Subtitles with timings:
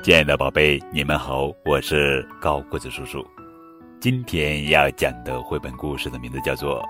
[0.00, 3.26] 亲爱的宝贝，你们好，我是高个子叔叔。
[4.00, 6.80] 今天要讲的绘本故事的名字叫做《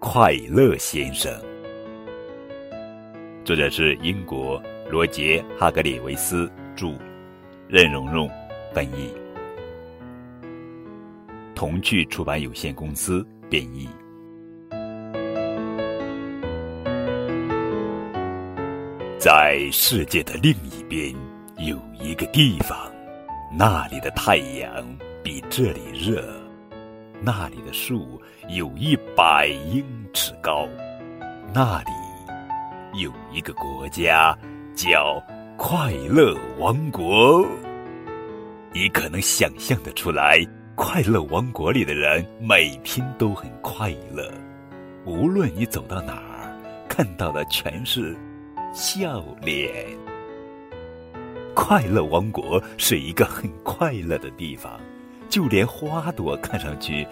[0.00, 1.30] 快乐先生》，
[3.44, 6.94] 作者是英国罗杰·哈格里维斯著，
[7.68, 8.30] 任蓉蓉
[8.72, 9.12] 翻译，
[11.54, 13.88] 童趣出版有限公司编译。
[19.18, 21.14] 在世界的另一边。
[21.58, 22.76] 有一个地方，
[23.50, 24.84] 那里的太阳
[25.22, 26.22] 比这里热，
[27.22, 28.20] 那里的树
[28.50, 30.68] 有一百英尺高，
[31.54, 34.36] 那里有一个国家
[34.74, 35.18] 叫
[35.56, 37.46] 快乐王国。
[38.74, 40.38] 你可能想象得出来，
[40.74, 44.30] 快乐王国里的人每天都很快乐，
[45.06, 46.54] 无论你走到哪儿，
[46.86, 48.14] 看到的全是
[48.74, 49.86] 笑脸。
[51.56, 54.78] 快乐王国是一个很快乐的地方，
[55.30, 57.04] 就连花朵看上去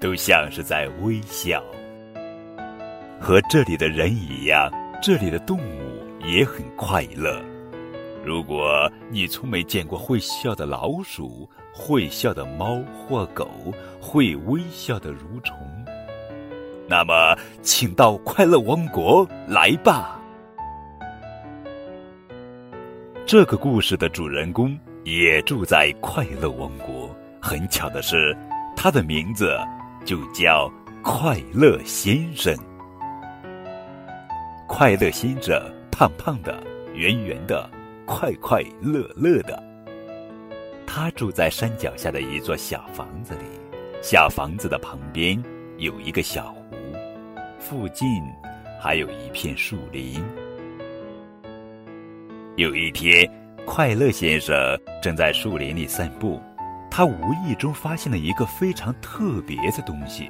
[0.00, 1.62] 都像是在微笑。
[3.20, 7.42] 和这里的人一样，这里的动物也很快乐。
[8.24, 13.48] 如果你从没见过会笑的老鼠、会笑的猫或狗、
[14.00, 15.54] 会微笑的蠕虫，
[16.88, 20.19] 那么请到快乐王国来吧。
[23.30, 27.16] 这个故事的主人公也住在快乐王国。
[27.40, 28.36] 很巧的是，
[28.74, 29.56] 他的名字
[30.04, 30.68] 就叫
[31.00, 32.52] 快乐先生。
[34.66, 35.56] 快乐先生
[35.92, 36.60] 胖胖的、
[36.92, 37.70] 圆圆的、
[38.04, 39.62] 快快乐乐的。
[40.84, 43.44] 他住在山脚下的一座小房子里，
[44.02, 45.40] 小房子的旁边
[45.76, 46.74] 有一个小湖，
[47.60, 48.08] 附近
[48.82, 50.20] 还有一片树林。
[52.56, 53.30] 有一天，
[53.64, 54.56] 快乐先生
[55.00, 56.40] 正在树林里散步，
[56.90, 60.28] 他无意中发现了一个非常特别的东西。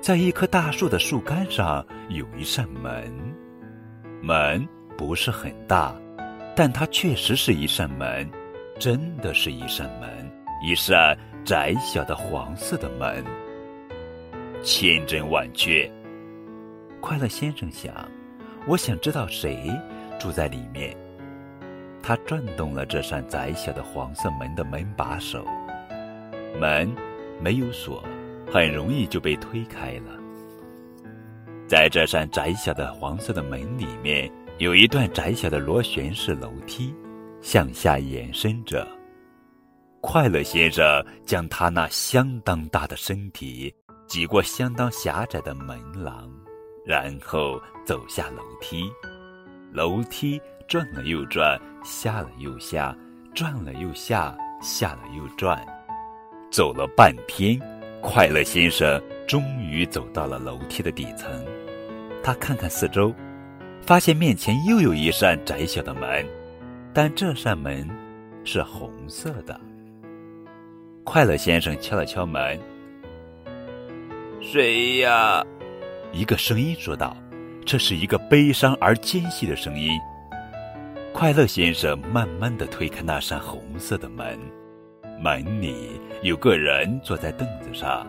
[0.00, 3.12] 在一棵大树的树干上有一扇门，
[4.22, 5.94] 门不是很大，
[6.56, 8.28] 但它确实是一扇门，
[8.78, 10.08] 真的是一扇门，
[10.64, 13.22] 一扇窄小的黄色的门。
[14.62, 15.88] 千真万确，
[17.00, 17.94] 快乐先生想，
[18.66, 19.70] 我想知道谁。
[20.18, 20.96] 住在里面，
[22.02, 25.44] 他转动了这扇窄小的黄色门的门把手，
[26.60, 26.90] 门
[27.40, 28.04] 没有锁，
[28.52, 30.12] 很容易就被推开了。
[31.68, 36.94] 在这扇窄小的黄色的门里面，有一段窄小的螺旋式楼梯，
[37.40, 38.86] 向下延伸着。
[40.00, 43.74] 快乐先生将他那相当大的身体
[44.06, 46.30] 挤过相当狭窄的门廊，
[46.84, 48.88] 然后走下楼梯。
[49.76, 52.96] 楼梯转了又转，下了又下，
[53.34, 55.62] 转了又下，下了又转，
[56.50, 57.60] 走了半天，
[58.00, 58.98] 快乐先生
[59.28, 61.30] 终于走到了楼梯的底层。
[62.22, 63.14] 他看看四周，
[63.82, 66.26] 发现面前又有一扇窄小的门，
[66.94, 67.86] 但这扇门
[68.44, 69.60] 是红色的。
[71.04, 72.58] 快乐先生敲了敲门
[74.40, 75.44] ：“谁呀？”
[76.12, 77.14] 一个声音说道。
[77.66, 79.98] 这是一个悲伤而尖细的声音。
[81.12, 84.38] 快乐先生慢慢的推开那扇红色的门，
[85.20, 88.06] 门里有个人坐在凳子上，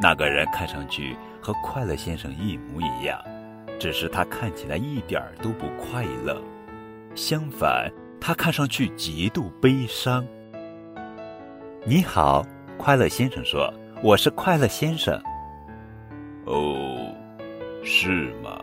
[0.00, 3.20] 那个人看上去和快乐先生一模一样，
[3.76, 6.40] 只是他看起来一点儿都不快乐，
[7.16, 10.24] 相反，他看上去极度悲伤。
[11.84, 12.46] 你好，
[12.78, 15.20] 快乐先生说：“我是快乐先生。”
[16.46, 17.12] 哦，
[17.82, 18.61] 是吗？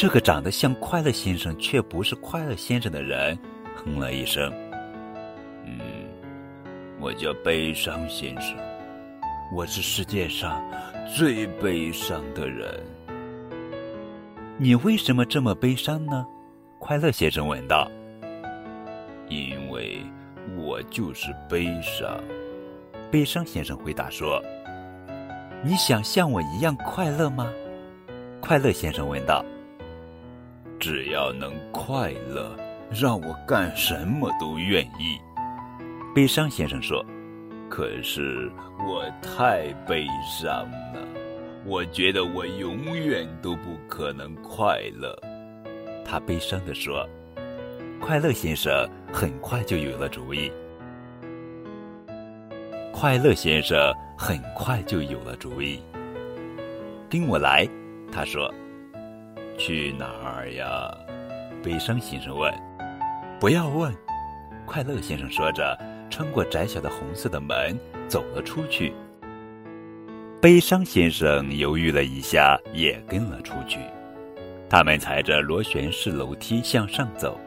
[0.00, 3.36] 这个长得像快乐先生却不是快乐先生的人，
[3.74, 4.48] 哼了一声。
[5.64, 5.80] 嗯，
[7.00, 8.56] 我叫悲伤先生，
[9.52, 10.62] 我是世界上
[11.16, 12.80] 最悲伤的人。
[14.56, 16.24] 你为什么这么悲伤呢？
[16.78, 17.90] 快乐先生问道。
[19.28, 20.00] 因为
[20.56, 22.22] 我就是悲伤。
[23.10, 24.40] 悲伤先生回答说。
[25.64, 27.52] 你想像我一样快乐吗？
[28.40, 29.44] 快乐先生问道。
[30.78, 32.56] 只要能快乐，
[32.90, 35.18] 让我干什么都愿意。
[36.14, 37.04] 悲伤先生说
[37.68, 41.00] ：“可是我太悲伤了，
[41.64, 45.16] 我觉得我永远都不可能快乐。”
[46.06, 47.06] 他悲伤地说
[48.00, 50.50] ：“快乐先生很快就有了主意。”
[52.92, 55.80] 快乐先生很快就有了主意。
[57.10, 57.68] 跟我来，
[58.12, 58.52] 他说。
[59.58, 60.90] 去哪儿呀？
[61.62, 62.54] 悲伤先生问。
[63.40, 63.92] 不要问，
[64.64, 65.76] 快乐先生说着，
[66.08, 67.78] 穿过窄小的红色的门
[68.08, 68.94] 走了出去。
[70.40, 73.80] 悲伤先生犹豫了一下，也跟了出去。
[74.70, 77.38] 他们踩着螺旋式楼梯向上走，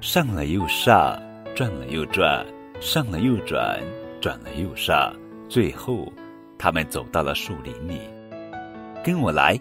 [0.00, 1.20] 上了又上，
[1.54, 2.46] 转了又转，
[2.80, 3.80] 上了又转，
[4.20, 5.12] 转了又上，
[5.48, 6.12] 最后，
[6.58, 8.00] 他们走到了树林里。
[9.02, 9.58] 跟我来，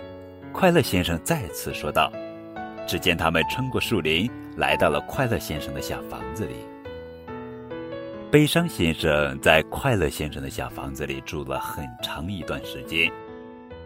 [0.53, 2.11] 快乐先生再次说道。
[2.87, 6.55] 只见他们穿过树林，来到了快乐先生的小房子里。
[8.31, 13.11] 悲伤先生在快乐先生的小房子里住了很长一段时间。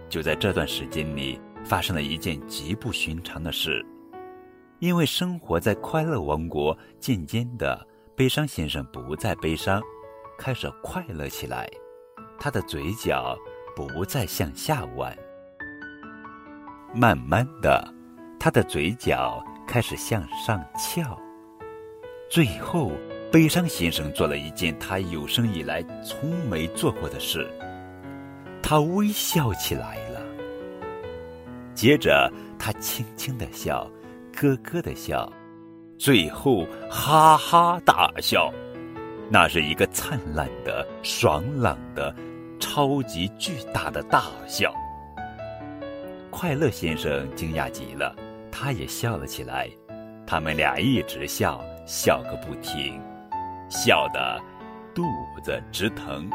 [0.10, 3.86] 就在这段时间里，发生了一件极不寻常的事。
[4.80, 9.82] 因为生活在快乐王国，渐渐的，悲伤先生不再悲伤，
[10.38, 11.70] 开始快乐起来。
[12.40, 13.38] 他的嘴角
[13.76, 15.18] 不再向下弯，
[16.94, 17.94] 慢慢的。
[18.40, 21.18] 他的嘴角开始向上翘，
[22.30, 22.92] 最后，
[23.32, 27.50] 悲伤先生做了一件他有生以来从没做过的事，
[28.62, 30.20] 他微笑起来了。
[31.74, 32.30] 接着，
[32.60, 33.90] 他轻轻的笑，
[34.34, 35.32] 咯咯的笑，
[35.98, 38.54] 最后哈哈大笑。
[39.30, 42.14] 那是一个灿烂的、爽朗的、
[42.60, 44.76] 超级巨大的大笑。
[46.34, 48.16] 快乐先生惊讶极了。
[48.52, 49.70] 他也笑了起来，
[50.26, 53.00] 他们俩一直笑，笑个不停，
[53.70, 54.42] 笑得
[54.96, 55.04] 肚
[55.44, 56.28] 子直疼，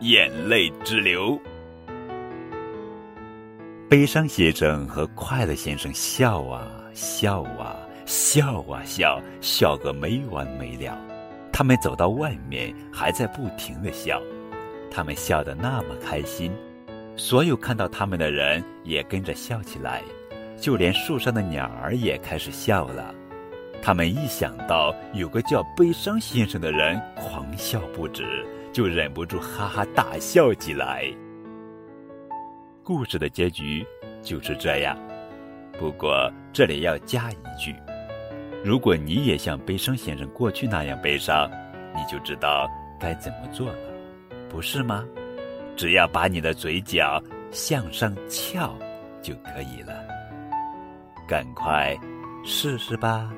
[0.00, 1.40] 眼泪直流。
[3.88, 10.94] 悲伤先生和快乐先生笑啊笑啊笑啊笑，笑个没完没了。
[11.50, 14.20] 他们走到外面，还在不停的笑，
[14.90, 16.52] 他们笑得那么开心，
[17.16, 20.02] 所有看到他们的人也跟着笑起来。
[20.60, 23.12] 就连树上的鸟儿也开始笑了，
[23.82, 31.04] 他们一想到有个叫悲伤先生的人狂笑不止，就忍不住哈哈大笑起来。
[32.84, 33.84] 故事的结局
[34.22, 34.96] 就是这样，
[35.80, 37.74] 不过这里要加一句：
[38.62, 41.50] 如果你也像悲伤先生过去那样悲伤，
[41.92, 42.70] 你就知道
[43.00, 43.88] 该怎么做了，
[44.48, 45.04] 不是吗？
[45.76, 48.76] 只要把你的嘴角向上翘
[49.22, 50.04] 就可以了。
[51.28, 51.96] 赶快
[52.44, 53.32] 试试吧。